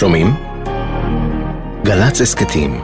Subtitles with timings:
[0.00, 0.26] שומעים?
[1.84, 2.80] גל"צ הסכתים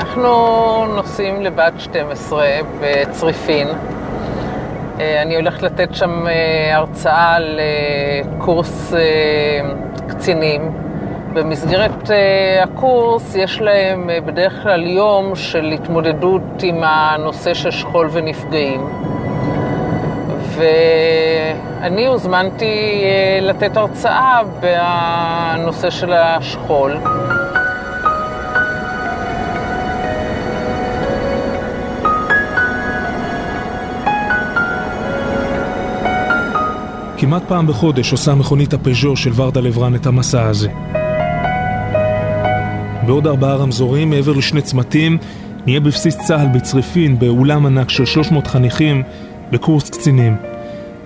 [0.00, 2.46] אנחנו נוסעים לבת 12
[2.80, 3.68] בצריפין.
[5.00, 9.00] אה, אני הולכת לתת שם אה, הרצאה לקורס אה,
[10.08, 10.85] קצינים.
[11.36, 12.10] במסגרת
[12.62, 18.80] הקורס יש להם בדרך כלל יום של התמודדות עם הנושא של שכול ונפגעים.
[20.56, 23.02] ואני הוזמנתי
[23.42, 26.96] לתת הרצאה בנושא של השכול.
[37.18, 40.68] כמעט פעם בחודש עושה מכונית הפז'ו של ורדה לברן את המסע הזה.
[43.06, 45.18] בעוד ארבעה רמזורים, מעבר לשני צמתים,
[45.66, 49.02] נהיה בבסיס צה"ל בצריפין, באולם ענק של 300 חניכים,
[49.50, 50.36] בקורס קצינים.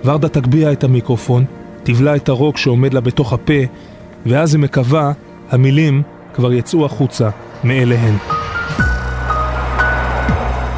[0.05, 1.45] ורדה תגביה את המיקרופון,
[1.83, 3.53] תבלע את הרוק שעומד לה בתוך הפה,
[4.25, 5.11] ואז היא מקווה,
[5.51, 7.29] המילים כבר יצאו החוצה
[7.63, 8.13] מאליהן.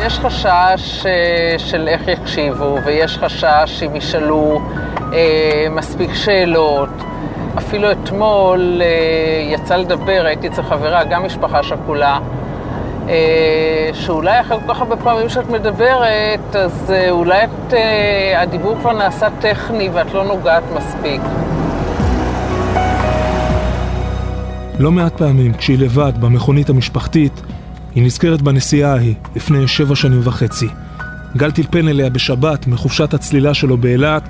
[0.05, 4.61] יש חשש אה, של איך יקשיבו, ויש חשש אם ישאלו
[5.13, 6.89] אה, מספיק שאלות.
[7.57, 12.19] אפילו אתמול אה, יצא לדבר, הייתי אצל חברה, גם משפחה שכולה,
[13.09, 17.73] אה, שאולי אחרי כל כך הרבה פעמים שאת מדברת, אז אה, אולי את,
[18.37, 21.21] הדיבור כבר נעשה טכני ואת לא נוגעת מספיק.
[24.79, 27.41] לא מעט פעמים, כשהיא לבד במכונית המשפחתית,
[27.95, 30.67] היא נזכרת בנסיעה ההיא, לפני שבע שנים וחצי.
[31.37, 34.23] גל טלפן אליה בשבת, מחופשת הצלילה שלו באילת,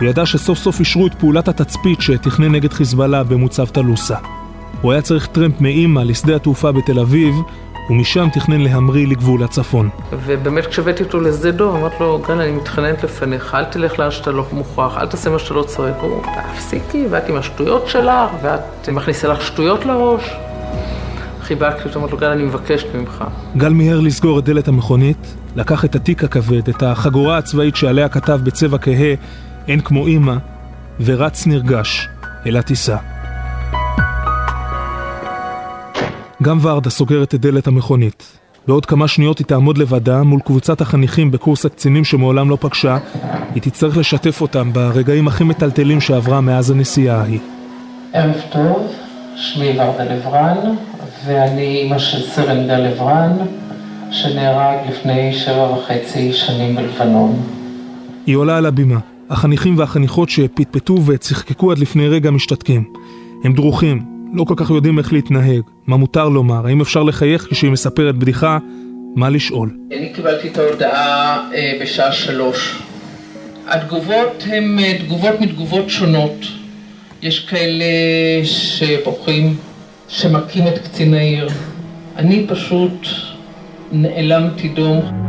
[0.00, 4.16] הוא ידע שסוף סוף אישרו את פעולת התצפית שתכנן נגד חיזבאללה במוצב טלוסה.
[4.80, 7.34] הוא היה צריך טרמפ מאימא לשדה התעופה בתל אביב,
[7.90, 9.88] ומשם תכנן להמריא לגבול הצפון.
[10.26, 14.30] ובאמת כשהבאתי אותו לשדה דוב, אמרתי לו, גל, אני מתחננת לפניך, אל תלך לאן שאתה
[14.30, 15.96] לא מוכרח, אל תעשה מה שאתה לא צריך.
[16.00, 16.22] הוא,
[16.54, 20.30] תפסיקי, ואת עם השטויות שלך, ואת מכניסה לך שטויות לראש.
[21.42, 23.24] חיבקתי אותו, אמרתי לו, גל, אני מבקשת ממך.
[23.56, 28.40] גל מיהר לסגור את דלת המכונית, לקח את התיק הכבד, את החגורה הצבאית שעליה כתב
[28.42, 29.14] בצבע כהה
[29.68, 30.34] אין כמו אימא,
[31.00, 32.08] ורץ נרגש
[32.46, 32.96] אל הטיסה.
[36.42, 38.38] גם ורדה סוגרת את דלת המכונית.
[38.66, 42.98] בעוד כמה שניות היא תעמוד לבדה מול קבוצת החניכים בקורס הקצינים שמעולם לא פגשה,
[43.54, 47.40] היא תצטרך לשתף אותם ברגעים הכי מטלטלים שעברה מאז הנסיעה ההיא.
[48.12, 48.92] ערב טוב,
[49.36, 50.56] שמי ורדה לברן,
[51.26, 53.32] ואני אימא של סרן גל לברן,
[54.10, 57.42] שנהרג לפני שבע וחצי שנים בלבנון.
[58.26, 58.98] היא עולה על הבימה.
[59.30, 62.84] החניכים והחניכות שפטפטו וצחקקו עד לפני רגע משתתקים.
[63.44, 64.02] הם דרוכים,
[64.32, 68.58] לא כל כך יודעים איך להתנהג, מה מותר לומר, האם אפשר לחייך כשהיא מספרת בדיחה,
[69.16, 69.76] מה לשאול.
[69.96, 72.78] אני קיבלתי את ההודעה אה, בשעה שלוש.
[73.66, 76.44] התגובות הן אה, תגובות מתגובות שונות.
[77.22, 77.84] יש כאלה
[78.44, 79.56] שבוכים,
[80.08, 81.48] שמכים את קצין העיר.
[82.16, 83.06] אני פשוט
[83.92, 85.27] נעלמתי דום.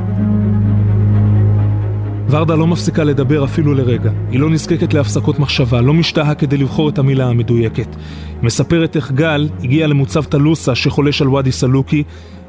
[2.29, 4.11] ורדה לא מפסיקה לדבר אפילו לרגע.
[4.31, 7.95] היא לא נזקקת להפסקות מחשבה, לא משתהה כדי לבחור את המילה המדויקת.
[7.95, 12.03] היא מספרת איך גל הגיע למוצב טלוסה שחולש על ואדי סלוקי,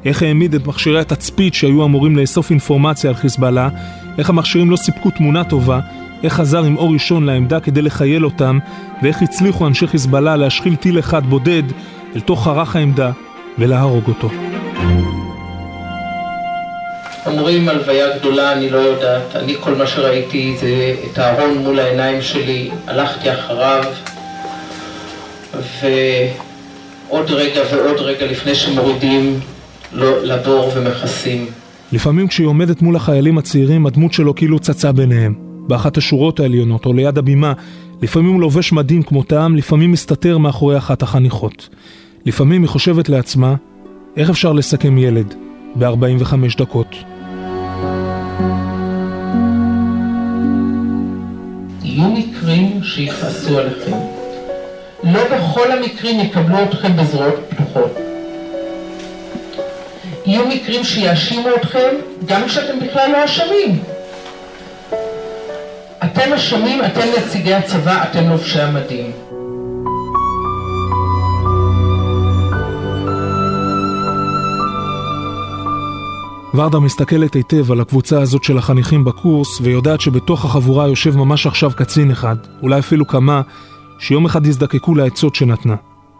[0.05, 3.69] איך העמיד את מכשירי התצפית שהיו אמורים לאסוף אינפורמציה על חיזבאללה,
[4.17, 5.79] איך המכשירים לא סיפקו תמונה טובה,
[6.23, 8.59] איך חזר עם אור ראשון לעמדה כדי לחייל אותם,
[9.03, 11.63] ואיך הצליחו אנשי חיזבאללה להשחיל טיל אחד בודד
[12.15, 13.11] אל תוך חרך העמדה
[13.57, 14.29] ולהרוג אותו.
[17.25, 19.35] אומרים הלוויה גדולה, אני לא יודעת.
[19.35, 23.83] אני כל מה שראיתי זה את הארון מול העיניים שלי, הלכתי אחריו,
[27.09, 29.39] ועוד רגע ועוד רגע לפני שמורידים
[29.93, 31.45] לבור ומכסים.
[31.91, 35.51] לפעמים כשהיא עומדת מול החיילים הצעירים, הדמות שלו כאילו צצה ביניהם.
[35.67, 37.53] באחת השורות העליונות או ליד הבימה,
[38.01, 41.69] לפעמים הוא לובש מדים כמותם, לפעמים מסתתר מאחורי אחת החניכות.
[42.25, 43.55] לפעמים היא חושבת לעצמה,
[44.17, 45.33] איך אפשר לסכם ילד
[45.75, 46.95] ב-45 דקות?
[52.01, 53.97] יהיו מקרים שיכעסו עליכם.
[55.03, 57.97] לא בכל המקרים יקבלו אתכם בזרועות פתוחות.
[60.25, 61.95] יהיו מקרים שיאשימו אתכם
[62.25, 63.83] גם כשאתם בכלל לא אשמים.
[66.03, 69.11] אתם אשמים, אתם נציגי הצבא, אתם לובשי המדים.
[76.53, 81.71] ורדה מסתכלת היטב על הקבוצה הזאת של החניכים בקורס, ויודעת שבתוך החבורה יושב ממש עכשיו
[81.75, 83.41] קצין אחד, אולי אפילו כמה,
[83.99, 85.75] שיום אחד יזדקקו לעצות שנתנה.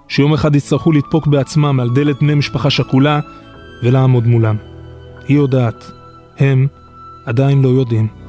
[0.07, 3.19] שיום אחד יצטרכו לדפוק בעצמם על דלת בני משפחה שכולה
[3.83, 4.56] ולעמוד מולם.
[5.28, 5.92] היא יודעת,
[6.38, 6.68] הם
[7.25, 8.20] עדיין לא יודעים.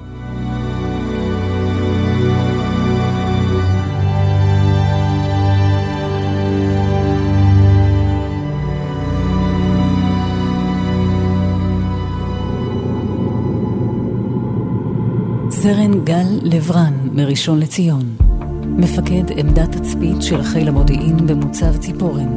[15.62, 18.16] סרן גל לברן מראשון לציון,
[18.64, 22.36] מפקד עמדת תצפית של חיל המודיעין במוצב ציפורן.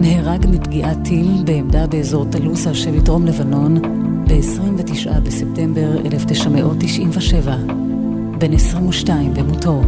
[0.00, 3.82] נהרג מפגיעת טיל בעמדה באזור טלוסה שבדרום לבנון
[4.28, 7.56] ב-29 בספטמבר 1997,
[8.38, 9.82] בן 22 במותו.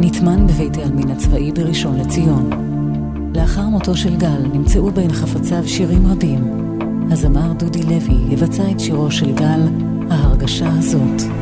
[0.00, 2.50] נטמן בבית העלמין הצבאי בראשון לציון.
[3.34, 6.68] לאחר מותו של גל נמצאו בין חפציו שירים רבים.
[7.10, 9.60] הזמר דודי לוי יבצע את שירו של גל,
[10.10, 11.41] ההרגשה הזאת.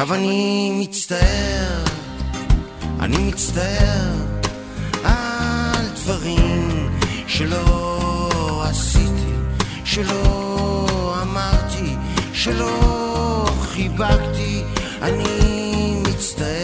[0.00, 1.84] עכשיו אני מצטער,
[3.00, 4.14] אני מצטער
[5.04, 6.88] על דברים
[7.26, 8.62] שלא
[9.84, 11.96] שלא אמרתי,
[12.32, 14.62] שלא חיבקתי,
[15.02, 16.59] אני מצטער,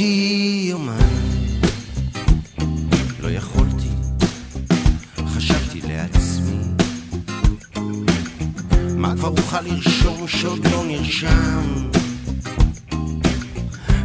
[0.00, 0.98] רשמתי יומן,
[3.20, 3.88] לא יכולתי,
[5.26, 6.58] חשבתי לעצמי,
[8.96, 11.88] מה כבר אוכל לרשום שעוד לא נרשם?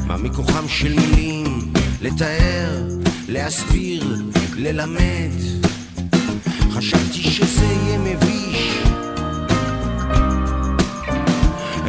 [0.08, 2.88] מה מכוחם של מילים לתאר,
[3.28, 4.22] להסביר,
[4.56, 5.32] ללמד?
[6.72, 8.78] חשבתי שזה יהיה מביש.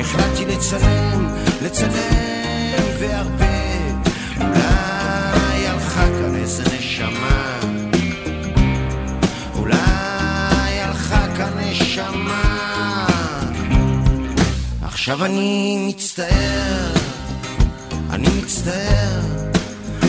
[0.00, 1.26] החלטתי לצלם,
[1.62, 3.45] לצלם והרבה
[15.06, 16.92] עכשיו אני מצטער
[18.10, 19.20] אני מצטער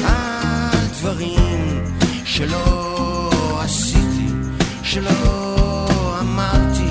[0.04, 1.84] על דברים
[2.26, 4.28] שלא עשיתי
[4.84, 5.88] שלא
[6.20, 6.90] אמרתי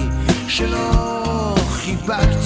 [0.49, 2.46] שלא חיבקתי